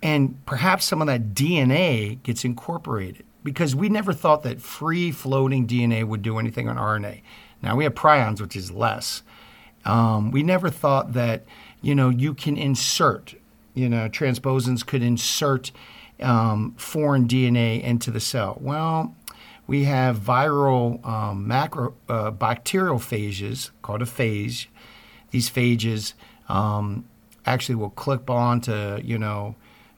and 0.00 0.44
perhaps 0.46 0.84
some 0.84 1.00
of 1.00 1.08
that 1.08 1.34
DNA 1.34 2.22
gets 2.22 2.44
incorporated 2.44 3.24
because 3.46 3.76
we 3.76 3.88
never 3.88 4.12
thought 4.12 4.42
that 4.42 4.60
free 4.60 5.12
floating 5.12 5.68
DNA 5.68 6.02
would 6.02 6.20
do 6.20 6.38
anything 6.40 6.68
on 6.68 6.76
RNA. 6.76 7.22
Now 7.62 7.76
we 7.76 7.84
have 7.84 7.94
prions, 7.94 8.40
which 8.40 8.56
is 8.56 8.72
less. 8.72 9.22
Um, 9.84 10.32
we 10.32 10.42
never 10.42 10.68
thought 10.68 11.12
that 11.12 11.44
you 11.80 11.94
know 11.94 12.08
you 12.08 12.34
can 12.34 12.56
insert, 12.56 13.36
you 13.72 13.88
know, 13.88 14.08
transposons 14.08 14.84
could 14.84 15.00
insert 15.00 15.70
um, 16.20 16.74
foreign 16.76 17.28
DNA 17.28 17.80
into 17.80 18.10
the 18.10 18.18
cell? 18.18 18.58
Well, 18.60 19.14
we 19.68 19.84
have 19.84 20.18
viral 20.18 21.06
um, 21.06 21.46
macro 21.46 21.94
uh, 22.08 22.32
bacterial 22.32 22.98
phages 22.98 23.70
called 23.80 24.02
a 24.02 24.06
phage. 24.06 24.66
These 25.30 25.48
phages 25.48 26.14
um, 26.48 27.04
actually 27.44 27.76
will 27.76 27.90
clip 27.90 28.28
on 28.28 28.60
to 28.62 29.00
you 29.04 29.18
know 29.20 29.54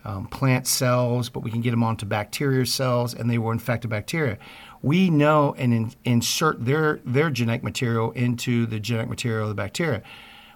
um, 0.09 0.27
plant 0.27 0.67
cells, 0.67 1.29
but 1.29 1.41
we 1.41 1.51
can 1.51 1.61
get 1.61 1.71
them 1.71 1.85
onto 1.85 2.07
bacteria 2.07 2.65
cells, 2.65 3.13
and 3.13 3.29
they 3.29 3.37
will 3.37 3.51
infect 3.51 3.83
the 3.83 3.89
bacteria. 3.89 4.39
We 4.81 5.11
know 5.11 5.55
and 5.59 5.75
in, 5.75 5.93
insert 6.05 6.65
their 6.65 7.01
their 7.05 7.29
genetic 7.29 7.63
material 7.63 8.13
into 8.13 8.65
the 8.65 8.81
genetic 8.81 9.11
material 9.11 9.43
of 9.43 9.49
the 9.51 9.55
bacteria. 9.55 10.03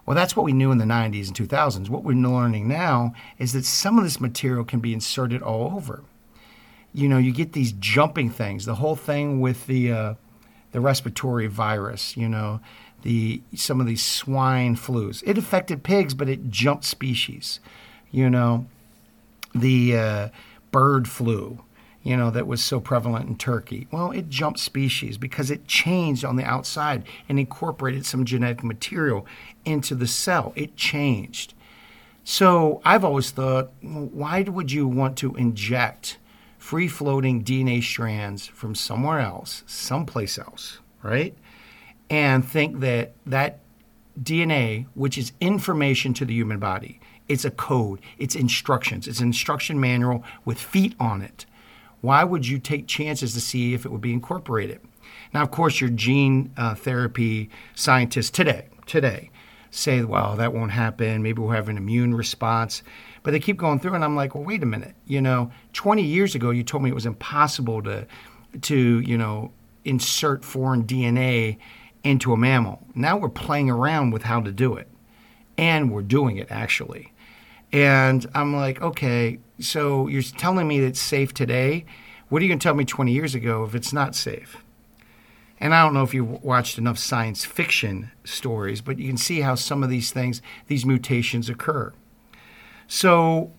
Well, 0.06 0.16
that's 0.16 0.34
what 0.34 0.44
we 0.44 0.52
knew 0.52 0.72
in 0.72 0.78
the 0.78 0.84
90s 0.84 1.28
and 1.28 1.36
2000s. 1.36 1.88
What 1.88 2.02
we're 2.02 2.14
learning 2.14 2.66
now 2.66 3.12
is 3.38 3.52
that 3.52 3.64
some 3.64 3.98
of 3.98 4.04
this 4.04 4.20
material 4.20 4.64
can 4.64 4.80
be 4.80 4.92
inserted 4.92 5.42
all 5.42 5.76
over. 5.76 6.02
You 6.92 7.08
know, 7.08 7.18
you 7.18 7.32
get 7.32 7.52
these 7.52 7.72
jumping 7.72 8.30
things. 8.30 8.64
The 8.64 8.76
whole 8.76 8.96
thing 8.96 9.40
with 9.40 9.66
the 9.66 9.92
uh, 9.92 10.14
the 10.72 10.80
respiratory 10.80 11.46
virus. 11.46 12.16
You 12.16 12.28
know, 12.28 12.60
the 13.02 13.42
some 13.54 13.80
of 13.82 13.86
these 13.86 14.02
swine 14.02 14.76
flus. 14.76 15.22
It 15.26 15.36
affected 15.36 15.82
pigs, 15.82 16.14
but 16.14 16.30
it 16.30 16.48
jumped 16.48 16.84
species. 16.84 17.60
You 18.10 18.28
know, 18.28 18.66
the 19.54 19.96
uh, 19.96 20.28
bird 20.70 21.08
flu 21.08 21.62
you 22.02 22.16
know, 22.16 22.30
that 22.30 22.46
was 22.46 22.62
so 22.62 22.80
prevalent 22.80 23.28
in 23.28 23.36
Turkey? 23.36 23.86
Well, 23.90 24.10
it 24.10 24.28
jumped 24.28 24.58
species 24.58 25.18
because 25.18 25.50
it 25.50 25.68
changed 25.68 26.24
on 26.24 26.36
the 26.36 26.44
outside 26.44 27.04
and 27.28 27.38
incorporated 27.38 28.04
some 28.04 28.24
genetic 28.24 28.64
material 28.64 29.26
into 29.64 29.94
the 29.94 30.06
cell. 30.06 30.52
It 30.56 30.76
changed. 30.76 31.54
So 32.24 32.80
I've 32.84 33.04
always 33.04 33.30
thought, 33.30 33.70
why 33.80 34.42
would 34.42 34.72
you 34.72 34.88
want 34.88 35.16
to 35.18 35.34
inject 35.36 36.18
free 36.58 36.88
floating 36.88 37.42
DNA 37.42 37.82
strands 37.82 38.46
from 38.46 38.74
somewhere 38.74 39.20
else, 39.20 39.62
someplace 39.66 40.38
else, 40.38 40.78
right? 41.02 41.36
And 42.10 42.44
think 42.44 42.80
that 42.80 43.12
that 43.26 43.58
DNA, 44.20 44.86
which 44.94 45.16
is 45.16 45.32
information 45.40 46.14
to 46.14 46.24
the 46.24 46.34
human 46.34 46.58
body, 46.58 47.00
it's 47.28 47.44
a 47.44 47.50
code, 47.50 48.00
it's 48.18 48.34
instructions, 48.34 49.06
it's 49.06 49.20
an 49.20 49.26
instruction 49.26 49.80
manual 49.80 50.24
with 50.44 50.58
feet 50.58 50.94
on 50.98 51.22
it 51.22 51.46
why 52.02 52.24
would 52.24 52.46
you 52.46 52.58
take 52.58 52.86
chances 52.86 53.32
to 53.32 53.40
see 53.40 53.72
if 53.72 53.86
it 53.86 53.90
would 53.90 54.00
be 54.02 54.12
incorporated? 54.12 54.80
Now, 55.32 55.42
of 55.42 55.50
course, 55.50 55.80
your 55.80 55.88
gene 55.88 56.52
uh, 56.58 56.74
therapy 56.74 57.48
scientists 57.74 58.28
today, 58.28 58.66
today, 58.86 59.30
say, 59.70 60.02
well, 60.02 60.36
that 60.36 60.52
won't 60.52 60.72
happen. 60.72 61.22
Maybe 61.22 61.40
we'll 61.40 61.52
have 61.52 61.68
an 61.68 61.78
immune 61.78 62.14
response. 62.14 62.82
But 63.22 63.30
they 63.30 63.40
keep 63.40 63.56
going 63.56 63.78
through, 63.78 63.94
and 63.94 64.04
I'm 64.04 64.16
like, 64.16 64.34
well, 64.34 64.44
wait 64.44 64.62
a 64.64 64.66
minute. 64.66 64.94
You 65.06 65.22
know, 65.22 65.50
20 65.72 66.02
years 66.02 66.34
ago, 66.34 66.50
you 66.50 66.64
told 66.64 66.82
me 66.82 66.90
it 66.90 66.94
was 66.94 67.06
impossible 67.06 67.82
to, 67.84 68.06
to 68.60 69.00
you 69.00 69.16
know, 69.16 69.52
insert 69.84 70.44
foreign 70.44 70.84
DNA 70.84 71.58
into 72.04 72.32
a 72.32 72.36
mammal. 72.36 72.80
Now 72.94 73.16
we're 73.16 73.28
playing 73.28 73.70
around 73.70 74.10
with 74.10 74.24
how 74.24 74.40
to 74.40 74.52
do 74.52 74.74
it, 74.74 74.88
and 75.56 75.92
we're 75.92 76.02
doing 76.02 76.36
it 76.36 76.48
actually. 76.50 77.12
And 77.72 78.26
I'm 78.34 78.54
like, 78.54 78.82
okay, 78.82 79.38
so 79.58 80.06
you're 80.08 80.22
telling 80.22 80.68
me 80.68 80.80
it's 80.80 81.00
safe 81.00 81.32
today. 81.32 81.86
What 82.28 82.40
are 82.40 82.44
you 82.44 82.48
going 82.48 82.58
to 82.58 82.62
tell 82.62 82.74
me 82.74 82.84
20 82.84 83.12
years 83.12 83.34
ago 83.34 83.64
if 83.64 83.74
it's 83.74 83.92
not 83.92 84.14
safe? 84.14 84.62
And 85.58 85.74
I 85.74 85.84
don't 85.84 85.94
know 85.94 86.02
if 86.02 86.12
you 86.12 86.24
watched 86.24 86.76
enough 86.76 86.98
science 86.98 87.44
fiction 87.44 88.10
stories, 88.24 88.80
but 88.80 88.98
you 88.98 89.06
can 89.06 89.16
see 89.16 89.42
how 89.42 89.54
some 89.54 89.84
of 89.84 89.90
these 89.90 90.10
things, 90.10 90.42
these 90.66 90.84
mutations 90.84 91.48
occur. 91.48 91.92
So, 92.88 93.52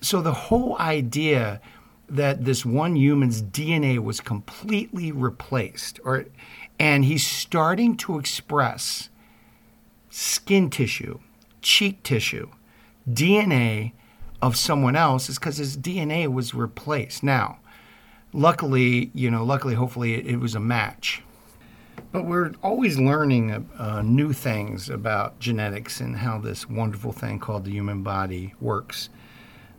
so 0.00 0.22
the 0.22 0.32
whole 0.32 0.78
idea 0.78 1.60
that 2.08 2.44
this 2.44 2.64
one 2.64 2.96
human's 2.96 3.42
DNA 3.42 3.98
was 3.98 4.20
completely 4.20 5.12
replaced, 5.12 6.00
or, 6.04 6.26
and 6.82 7.04
he's 7.04 7.24
starting 7.24 7.96
to 7.96 8.18
express 8.18 9.08
skin 10.10 10.68
tissue, 10.68 11.20
cheek 11.60 12.02
tissue, 12.02 12.50
DNA 13.08 13.92
of 14.42 14.56
someone 14.56 14.96
else 14.96 15.28
is 15.28 15.38
because 15.38 15.58
his 15.58 15.76
DNA 15.76 16.26
was 16.26 16.54
replaced. 16.54 17.22
Now, 17.22 17.60
luckily, 18.32 19.12
you 19.14 19.30
know, 19.30 19.44
luckily, 19.44 19.74
hopefully, 19.74 20.14
it, 20.14 20.26
it 20.26 20.36
was 20.38 20.56
a 20.56 20.60
match. 20.60 21.22
But 22.10 22.24
we're 22.24 22.50
always 22.64 22.98
learning 22.98 23.70
uh, 23.78 24.02
new 24.02 24.32
things 24.32 24.90
about 24.90 25.38
genetics 25.38 26.00
and 26.00 26.16
how 26.16 26.38
this 26.38 26.68
wonderful 26.68 27.12
thing 27.12 27.38
called 27.38 27.64
the 27.64 27.70
human 27.70 28.02
body 28.02 28.54
works. 28.60 29.08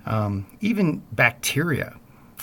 Um, 0.06 0.46
even 0.62 1.04
bacteria. 1.12 1.98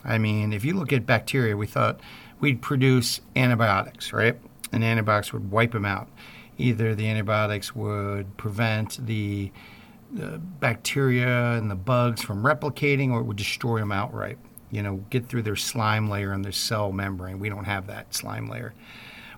I 0.05 0.19
mean, 0.19 0.52
if 0.52 0.67
you 0.67 0.75
look 0.75 0.93
at 0.93 1.07
bacteria, 1.07 1.57
we 1.57 1.67
thought 1.67 1.99
we'd 2.40 2.61
produce 2.61 3.23
antibiotics, 3.35 4.12
right? 4.12 4.38
And 4.73 4.85
antibiotics 4.85 5.33
would 5.33 5.50
wipe 5.50 5.73
them 5.73 5.85
out. 5.85 6.09
Either 6.59 6.95
the 6.95 7.09
antibiotics 7.09 7.75
would 7.75 8.37
prevent 8.37 9.05
the 9.07 9.50
the 10.12 10.39
bacteria 10.39 11.53
and 11.53 11.71
the 11.71 11.77
bugs 11.77 12.23
from 12.23 12.43
replicating, 12.43 13.12
or 13.12 13.21
it 13.21 13.25
would 13.25 13.37
destroy 13.37 13.79
them 13.79 13.93
outright. 13.93 14.39
You 14.71 14.83
know, 14.83 15.05
get 15.11 15.29
through 15.29 15.43
their 15.43 15.57
slime 15.57 16.09
layer 16.09 16.33
and 16.33 16.45
their 16.45 16.53
cell 16.53 16.93
membrane. 16.93 17.39
We 17.39 17.49
don't 17.49 17.65
have 17.65 17.87
that 17.89 18.15
slime 18.15 18.49
layer. 18.49 18.73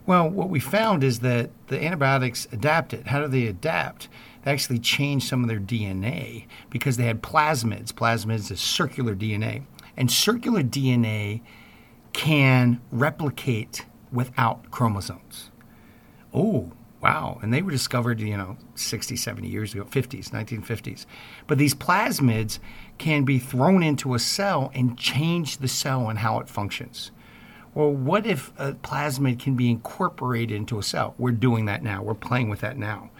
Well, 0.04 0.28
what 0.28 0.48
we 0.48 0.60
found 0.60 1.04
is 1.04 1.20
that 1.20 1.50
the 1.68 1.82
antibiotics 1.82 2.48
adapted. 2.52 3.06
How 3.06 3.20
do 3.20 3.28
they 3.28 3.46
adapt? 3.46 4.08
They 4.44 4.50
actually 4.50 4.80
changed 4.80 5.28
some 5.28 5.42
of 5.42 5.48
their 5.48 5.60
DNA 5.60 6.46
because 6.70 6.96
they 6.96 7.04
had 7.04 7.22
plasmids. 7.22 7.92
Plasmids 7.92 8.50
is 8.50 8.60
circular 8.60 9.14
DNA. 9.14 9.62
And 9.96 10.10
circular 10.10 10.62
DNA 10.62 11.42
can 12.12 12.80
replicate 12.90 13.86
without 14.12 14.70
chromosomes. 14.70 15.50
Oh, 16.34 16.72
Wow. 17.02 17.40
And 17.42 17.52
they 17.52 17.62
were 17.62 17.72
discovered, 17.72 18.20
you 18.20 18.36
know, 18.36 18.56
60, 18.76 19.16
70 19.16 19.48
years 19.48 19.74
ago, 19.74 19.82
50s, 19.84 20.30
1950s. 20.30 21.04
But 21.48 21.58
these 21.58 21.74
plasmids 21.74 22.60
can 22.96 23.24
be 23.24 23.40
thrown 23.40 23.82
into 23.82 24.14
a 24.14 24.20
cell 24.20 24.70
and 24.72 24.96
change 24.96 25.58
the 25.58 25.66
cell 25.66 26.08
and 26.08 26.20
how 26.20 26.38
it 26.38 26.48
functions. 26.48 27.10
Well, 27.74 27.90
what 27.90 28.24
if 28.24 28.52
a 28.56 28.74
plasmid 28.74 29.40
can 29.40 29.56
be 29.56 29.68
incorporated 29.68 30.56
into 30.56 30.78
a 30.78 30.82
cell? 30.82 31.14
We're 31.18 31.32
doing 31.32 31.64
that 31.64 31.82
now. 31.82 32.04
We're 32.04 32.14
playing 32.14 32.50
with 32.50 32.60
that 32.60 32.78
now. 32.78 33.10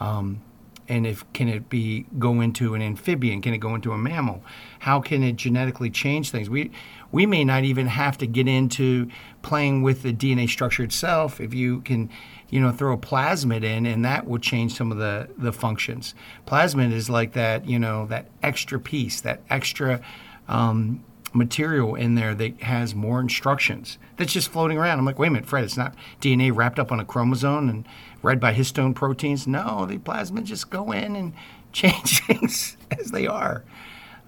Um, 0.00 0.42
and 0.90 1.06
if 1.06 1.24
can 1.32 1.48
it 1.48 1.68
be 1.68 2.04
go 2.18 2.40
into 2.40 2.74
an 2.74 2.82
amphibian? 2.82 3.40
Can 3.40 3.54
it 3.54 3.58
go 3.58 3.74
into 3.76 3.92
a 3.92 3.98
mammal? 3.98 4.42
How 4.80 5.00
can 5.00 5.22
it 5.22 5.36
genetically 5.36 5.88
change 5.88 6.30
things? 6.30 6.50
We 6.50 6.72
we 7.12 7.26
may 7.26 7.44
not 7.44 7.62
even 7.62 7.86
have 7.86 8.18
to 8.18 8.26
get 8.26 8.48
into 8.48 9.08
playing 9.42 9.82
with 9.82 10.02
the 10.02 10.12
dna 10.12 10.48
structure 10.48 10.82
itself. 10.82 11.40
If 11.40 11.54
you 11.54 11.80
can 11.82 12.10
you 12.50 12.60
know 12.60 12.72
throw 12.72 12.92
a 12.92 12.98
plasmid 12.98 13.62
in 13.62 13.86
and 13.86 14.04
that 14.04 14.26
will 14.26 14.40
change 14.40 14.74
some 14.74 14.90
of 14.90 14.98
the 14.98 15.28
the 15.38 15.52
functions. 15.52 16.14
Plasmid 16.46 16.92
is 16.92 17.08
like 17.08 17.32
that 17.34 17.68
you 17.68 17.78
know 17.78 18.06
that 18.06 18.26
extra 18.42 18.80
piece 18.80 19.20
that 19.20 19.40
extra 19.48 20.00
um, 20.48 21.04
material 21.32 21.94
in 21.94 22.14
there 22.14 22.34
that 22.34 22.60
has 22.62 22.94
more 22.94 23.20
instructions 23.20 23.98
that's 24.16 24.32
just 24.32 24.50
floating 24.50 24.78
around. 24.78 24.98
I'm 24.98 25.04
like, 25.04 25.18
wait 25.18 25.28
a 25.28 25.30
minute, 25.30 25.48
Fred, 25.48 25.64
it's 25.64 25.76
not 25.76 25.94
DNA 26.20 26.54
wrapped 26.54 26.78
up 26.78 26.90
on 26.90 27.00
a 27.00 27.04
chromosome 27.04 27.68
and 27.68 27.86
read 28.22 28.40
by 28.40 28.52
histone 28.52 28.94
proteins. 28.94 29.46
No, 29.46 29.86
the 29.86 29.98
plasmids 29.98 30.44
just 30.44 30.70
go 30.70 30.92
in 30.92 31.16
and 31.16 31.32
change 31.72 32.20
things 32.24 32.76
as 32.98 33.10
they 33.10 33.26
are. 33.26 33.64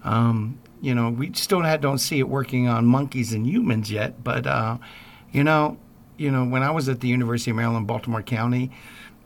Um, 0.03 0.59
you 0.81 0.93
know, 0.93 1.09
we 1.09 1.31
still 1.33 1.61
don't 1.61 1.97
see 1.97 2.19
it 2.19 2.27
working 2.27 2.67
on 2.67 2.85
monkeys 2.85 3.31
and 3.33 3.47
humans 3.47 3.91
yet, 3.91 4.23
but 4.23 4.45
uh, 4.45 4.77
you 5.31 5.43
know, 5.43 5.77
you 6.17 6.29
know, 6.29 6.45
when 6.45 6.61
I 6.63 6.71
was 6.71 6.89
at 6.89 6.99
the 6.99 7.07
University 7.07 7.51
of 7.51 7.57
Maryland, 7.57 7.87
Baltimore 7.87 8.21
County, 8.21 8.71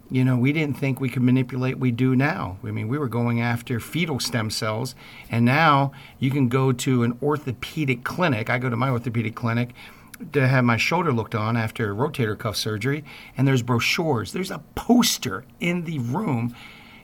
you 0.10 0.24
know, 0.24 0.38
we 0.38 0.54
didn't 0.54 0.78
think 0.78 1.00
we 1.00 1.10
could 1.10 1.22
manipulate 1.22 1.80
we 1.80 1.92
do 1.92 2.16
now. 2.16 2.58
I 2.64 2.72
mean, 2.72 2.88
we 2.88 2.98
were 2.98 3.10
going 3.10 3.42
after 3.42 3.80
fetal 3.80 4.20
stem 4.20 4.50
cells, 4.50 4.96
and 5.30 5.44
now 5.44 5.92
you 6.20 6.32
can 6.32 6.48
go 6.48 6.72
to 6.72 7.04
an 7.04 7.18
orthopedic 7.22 8.04
clinic. 8.04 8.50
I 8.50 8.58
go 8.58 8.70
to 8.70 8.78
my 8.78 8.90
orthopedic 8.90 9.36
clinic 9.36 9.74
to 10.34 10.48
have 10.48 10.64
my 10.64 10.78
shoulder 10.78 11.12
looked 11.12 11.36
on 11.36 11.58
after 11.58 11.94
rotator 11.94 12.38
cuff 12.38 12.56
surgery, 12.56 13.04
and 13.38 13.48
there's 13.48 13.62
brochures. 13.62 14.32
There's 14.32 14.52
a 14.52 14.64
poster 14.76 15.44
in 15.60 15.84
the 15.84 16.00
room, 16.00 16.56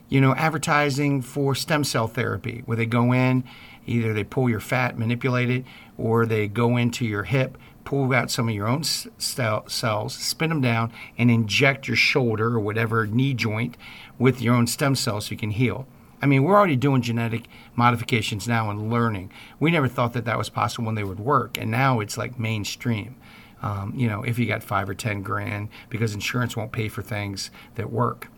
you 0.07 0.22
know, 0.22 0.33
advertising 0.36 1.22
for 1.22 1.55
stem 1.55 1.83
cell 1.83 2.07
therapy, 2.07 2.63
where 2.65 2.77
they 2.77 2.86
go 2.86 3.12
in, 3.12 3.43
either 3.86 4.13
they 4.13 4.24
pull 4.24 4.50
your 4.50 4.62
fat, 4.62 4.98
manipulate 4.98 5.50
it, 5.50 5.65
or 5.98 6.25
they 6.25 6.48
go 6.48 6.77
into 6.77 7.05
your 7.05 7.24
hip 7.24 7.57
pull 7.85 8.13
out 8.13 8.31
some 8.31 8.49
of 8.49 8.55
your 8.55 8.67
own 8.67 8.83
cells, 8.83 10.13
spin 10.13 10.49
them 10.49 10.61
down, 10.61 10.91
and 11.17 11.29
inject 11.29 11.87
your 11.87 11.97
shoulder 11.97 12.55
or 12.55 12.59
whatever 12.59 13.05
knee 13.05 13.33
joint 13.33 13.77
with 14.17 14.41
your 14.41 14.55
own 14.55 14.67
stem 14.67 14.95
cells 14.95 15.25
so 15.25 15.31
you 15.31 15.37
can 15.37 15.51
heal. 15.51 15.87
I 16.21 16.25
mean, 16.25 16.43
we're 16.43 16.55
already 16.55 16.77
doing 16.77 17.01
genetic 17.01 17.47
modifications 17.75 18.47
now 18.47 18.69
and 18.69 18.89
learning. 18.89 19.31
We 19.59 19.71
never 19.71 19.89
thought 19.89 20.13
that 20.13 20.23
that 20.25 20.37
was 20.37 20.49
possible 20.49 20.85
when 20.85 20.95
they 20.95 21.03
would 21.03 21.19
work, 21.19 21.57
and 21.57 21.69
now 21.69 21.99
it's 21.99 22.17
like 22.17 22.39
mainstream. 22.39 23.17
Um, 23.61 23.93
you 23.95 24.07
know, 24.07 24.23
if 24.23 24.39
you 24.39 24.45
got 24.45 24.63
five 24.63 24.89
or 24.89 24.93
ten 24.93 25.21
grand, 25.21 25.69
because 25.89 26.13
insurance 26.13 26.55
won't 26.55 26.71
pay 26.71 26.87
for 26.87 27.01
things 27.01 27.51
that 27.75 27.91
work. 27.91 28.29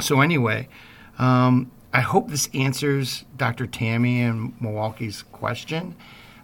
So 0.00 0.20
anyway, 0.20 0.68
um, 1.18 1.70
I 1.92 2.00
hope 2.00 2.28
this 2.28 2.50
answers 2.52 3.24
Dr. 3.36 3.66
Tammy 3.66 4.20
and 4.20 4.52
Milwaukee's 4.60 5.22
question 5.22 5.94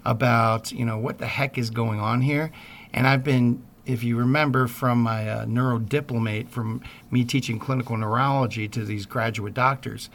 about 0.05 0.73
you 0.73 0.85
know 0.85 0.99
what 0.99 1.19
the 1.19 1.27
heck 1.27 1.59
is 1.59 1.71
going 1.71 2.01
on 2.01 2.23
here, 2.23 2.51
and 2.93 3.07
I've 3.07 3.25
been 3.25 3.63
if 3.85 4.05
you 4.05 4.17
remember 4.17 4.67
from 4.67 5.03
my 5.03 5.29
uh, 5.29 5.45
neurodiplomate 5.45 6.49
from 6.49 6.83
me 7.11 7.25
teaching 7.25 7.59
clinical 7.59 7.97
neurology 7.97 8.69
to 8.69 8.85
these 8.85 9.07
graduate 9.07 9.55
doctors 9.55 10.09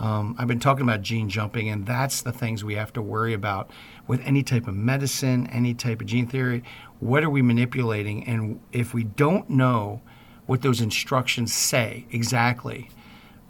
um, 0.00 0.34
i've 0.38 0.48
been 0.48 0.58
talking 0.58 0.82
about 0.82 1.02
gene 1.02 1.28
jumping 1.28 1.68
and 1.68 1.86
that's 1.86 2.22
the 2.22 2.32
things 2.32 2.64
we 2.64 2.74
have 2.74 2.92
to 2.92 3.00
worry 3.00 3.32
about 3.32 3.70
with 4.06 4.20
any 4.24 4.42
type 4.42 4.66
of 4.66 4.74
medicine 4.74 5.46
any 5.48 5.74
type 5.74 6.00
of 6.00 6.06
gene 6.06 6.26
theory. 6.26 6.62
What 6.98 7.24
are 7.24 7.30
we 7.30 7.42
manipulating? 7.42 8.24
And 8.28 8.60
if 8.72 8.94
we 8.94 9.04
don't 9.04 9.50
know 9.50 10.02
what 10.46 10.62
those 10.62 10.80
instructions 10.80 11.52
say 11.52 12.06
exactly 12.10 12.90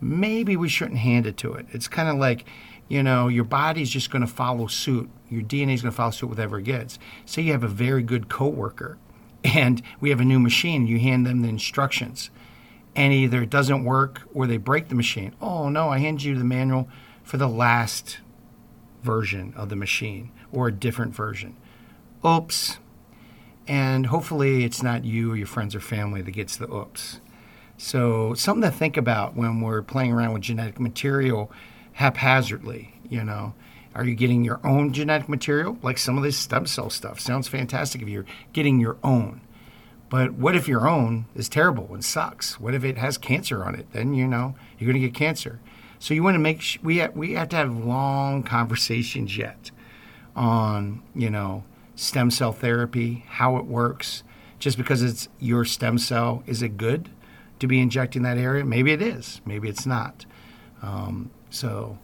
maybe 0.03 0.57
we 0.57 0.69
shouldn't 0.69 0.99
hand 0.99 1.27
it 1.27 1.37
to 1.39 1.55
it. 1.55 1.67
It's 1.71 1.87
kind 1.89 2.09
of 2.09 2.17
like 2.17 2.45
you 2.93 3.03
know, 3.03 3.29
your 3.29 3.45
body's 3.45 3.89
just 3.89 4.11
going 4.11 4.21
to 4.21 4.31
follow 4.31 4.67
suit. 4.67 5.09
Your 5.31 5.41
DNA 5.41 5.73
is 5.73 5.81
going 5.81 5.93
to 5.93 5.97
follow 5.97 6.11
suit 6.11 6.29
whatever 6.29 6.59
it 6.59 6.65
gets. 6.65 6.99
Say 7.25 7.41
you 7.41 7.53
have 7.53 7.65
a 7.65 7.69
very 7.69 8.03
good 8.03 8.29
coworker 8.29 8.99
and 9.43 9.81
we 9.99 10.11
have 10.11 10.21
a 10.21 10.27
new 10.27 10.39
machine, 10.39 10.87
you 10.87 10.99
hand 10.99 11.25
them 11.25 11.41
the 11.41 11.49
instructions 11.49 12.29
and 12.95 13.15
either 13.15 13.45
it 13.45 13.49
doesn't 13.49 13.85
work 13.85 14.21
or 14.35 14.47
they 14.47 14.59
break 14.59 14.89
the 14.89 14.95
machine. 14.95 15.35
Oh 15.41 15.71
no, 15.71 15.89
I 15.89 16.01
hand 16.01 16.23
you 16.23 16.37
the 16.37 16.45
manual 16.45 16.87
for 17.23 17.39
the 17.39 17.49
last 17.49 18.19
version 19.03 19.55
of 19.57 19.71
the 19.71 19.77
machine 19.77 20.31
or 20.53 20.69
a 20.69 20.73
different 20.73 21.15
version. 21.15 21.57
Oops. 22.23 22.77
And 23.67 24.09
hopefully 24.09 24.65
it's 24.65 24.83
not 24.83 25.07
you 25.07 25.33
or 25.33 25.37
your 25.37 25.47
friends 25.47 25.75
or 25.75 25.81
family 25.81 26.21
that 26.21 26.33
gets 26.33 26.59
the 26.59 26.71
oops. 26.71 27.21
So, 27.79 28.35
something 28.35 28.71
to 28.71 28.77
think 28.77 28.99
about 28.99 29.35
when 29.35 29.63
we're 29.63 29.81
playing 29.81 30.13
around 30.13 30.35
with 30.35 30.43
genetic 30.43 30.79
material 30.79 31.51
haphazardly, 31.93 32.95
you 33.09 33.25
know. 33.25 33.55
Are 33.95 34.05
you 34.05 34.15
getting 34.15 34.43
your 34.43 34.59
own 34.65 34.93
genetic 34.93 35.29
material? 35.29 35.77
Like 35.83 35.99
some 35.99 36.17
of 36.17 36.25
this 36.25 36.39
stem 36.39 36.67
cell 36.67 36.89
stuff 36.89 37.21
sounds 37.21 37.47
fantastic 37.47 38.01
if 38.01 38.09
you're 38.09 38.25
getting 38.53 38.81
your 38.81 38.97
own. 39.05 39.43
But 40.09 40.35
what 40.35 40.57
if 40.57 40.69
your 40.69 40.89
own 40.89 41.27
is 41.35 41.49
terrible 41.49 41.89
and 41.93 42.05
sucks? 42.05 42.61
What 42.61 42.75
if 42.75 42.85
it 42.85 42.99
has 42.99 43.17
cancer 43.19 43.65
on 43.65 43.75
it? 43.75 43.93
Then 43.93 44.15
you 44.15 44.27
know 44.27 44.55
you're 44.79 44.91
going 44.91 45.01
to 45.01 45.07
get 45.07 45.15
cancer. 45.15 45.61
So 45.99 46.15
you 46.15 46.23
want 46.23 46.35
to 46.35 46.39
make 46.39 46.61
sh- 46.61 46.79
we 46.83 46.99
have, 46.99 47.17
we 47.17 47.33
have 47.33 47.49
to 47.51 47.57
have 47.57 47.75
long 47.75 48.43
conversations 48.43 49.37
yet 49.37 49.71
on 50.35 51.03
you 51.15 51.31
know 51.31 51.65
stem 51.95 52.31
cell 52.31 52.53
therapy, 52.53 53.25
how 53.29 53.57
it 53.57 53.65
works. 53.65 54.23
Just 54.59 54.77
because 54.77 55.03
it's 55.03 55.29
your 55.39 55.65
stem 55.65 55.99
cell, 55.99 56.43
is 56.47 56.63
it 56.63 56.77
good 56.77 57.11
to 57.59 57.67
be 57.67 57.81
injecting 57.81 58.23
that 58.23 58.39
area? 58.39 58.65
Maybe 58.65 58.93
it 58.93 59.03
is. 59.03 59.41
Maybe 59.45 59.69
it's 59.69 59.87
not. 59.87 60.25
Um, 60.83 61.31
so 61.53 61.99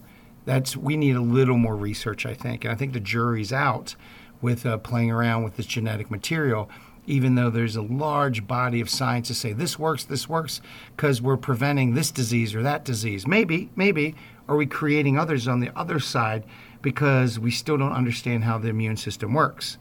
that's 0.45 0.77
we 0.77 0.95
need 0.95 1.15
a 1.15 1.21
little 1.21 1.57
more 1.57 1.75
research, 1.75 2.25
I 2.25 2.33
think, 2.33 2.63
and 2.63 2.71
I 2.71 2.75
think 2.75 2.93
the 2.93 2.99
jury's 2.99 3.51
out 3.51 3.95
with 4.41 4.65
uh, 4.65 4.77
playing 4.77 5.11
around 5.11 5.43
with 5.43 5.57
this 5.57 5.65
genetic 5.65 6.09
material. 6.09 6.69
Even 7.07 7.33
though 7.33 7.49
there's 7.49 7.75
a 7.75 7.81
large 7.81 8.45
body 8.45 8.79
of 8.81 8.89
science 8.89 9.29
to 9.29 9.33
say 9.33 9.51
this 9.51 9.79
works, 9.79 10.03
this 10.03 10.29
works 10.29 10.61
because 10.95 11.21
we're 11.21 11.37
preventing 11.37 11.95
this 11.95 12.11
disease 12.11 12.53
or 12.53 12.61
that 12.61 12.85
disease. 12.85 13.25
Maybe, 13.25 13.71
maybe, 13.75 14.15
are 14.47 14.55
we 14.55 14.67
creating 14.67 15.17
others 15.17 15.47
on 15.47 15.59
the 15.59 15.75
other 15.75 15.99
side 15.99 16.43
because 16.83 17.39
we 17.39 17.49
still 17.49 17.77
don't 17.77 17.93
understand 17.93 18.43
how 18.43 18.59
the 18.59 18.69
immune 18.69 18.97
system 18.97 19.33
works? 19.33 19.79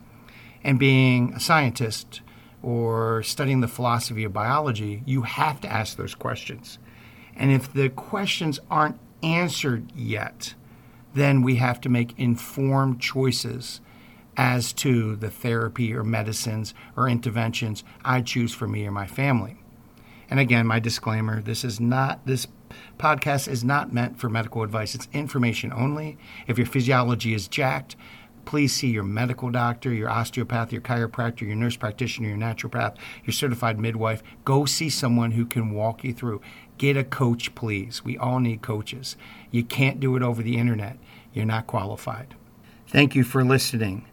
And 0.65 0.79
being 0.79 1.35
a 1.35 1.41
scientist 1.41 2.23
or 2.63 3.23
studying 3.23 3.61
the 3.61 3.69
philosophy 3.69 4.25
of 4.25 4.33
biology, 4.33 5.03
you 5.05 5.23
have 5.23 5.61
to 5.61 5.71
ask 5.71 5.99
those 5.99 6.15
questions. 6.15 6.79
And 7.37 7.53
if 7.53 7.73
the 7.73 7.91
questions 7.91 8.59
aren't 8.71 8.99
answered 9.23 9.91
yet, 9.95 10.55
then 11.15 11.43
we 11.43 11.57
have 11.57 11.81
to 11.83 11.89
make 11.89 12.19
informed 12.19 13.01
choices 13.01 13.81
as 14.37 14.73
to 14.73 15.17
the 15.17 15.31
therapy 15.31 15.93
or 15.93 16.05
medicines 16.05 16.73
or 16.97 17.09
interventions 17.09 17.83
I 18.05 18.21
choose 18.21 18.55
for 18.55 18.69
me 18.69 18.87
or 18.87 18.93
my 18.93 19.07
family. 19.07 19.59
And 20.31 20.39
again, 20.39 20.67
my 20.67 20.79
disclaimer 20.79 21.41
this 21.41 21.65
is 21.65 21.81
not, 21.81 22.25
this 22.27 22.47
podcast 22.99 23.49
is 23.49 23.65
not 23.65 23.93
meant 23.93 24.19
for 24.19 24.29
medical 24.29 24.63
advice. 24.63 24.95
It's 24.95 25.09
information 25.13 25.73
only. 25.73 26.19
If 26.47 26.59
your 26.59 26.67
physiology 26.67 27.35
is 27.35 27.49
jacked, 27.49 27.97
please 28.45 28.73
see 28.73 28.89
your 28.89 29.05
medical 29.05 29.51
doctor, 29.51 29.93
your 29.93 30.09
osteopath, 30.09 30.73
your 30.73 30.83
chiropractor, 30.83 31.43
your 31.43 31.57
nurse 31.57 31.77
practitioner, 31.77 32.29
your 32.29 32.39
naturopath, 32.39 32.97
your 33.25 33.33
certified 33.33 33.79
midwife. 33.79 34.23
Go 34.45 34.65
see 34.65 34.91
someone 34.91 35.33
who 35.33 35.47
can 35.47 35.73
walk 35.73 36.05
you 36.05 36.13
through. 36.13 36.41
Get 36.79 36.97
a 36.97 37.05
coach, 37.05 37.55
please. 37.55 38.05
We 38.05 38.17
all 38.17 38.41
need 38.41 38.63
coaches. 38.63 39.17
You 39.51 39.65
can't 39.65 40.01
do 40.01 40.17
it 40.17 40.23
over 40.23 40.43
the 40.43 40.57
internet, 40.57 40.99
you're 41.33 41.45
not 41.45 41.67
qualified. 41.67 42.35
Thank 42.87 43.15
you 43.15 43.25
for 43.25 43.45
listening 43.45 44.07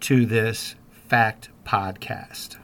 to 0.00 0.26
this 0.26 0.74
Fact 1.08 1.50
Podcast. 1.64 2.56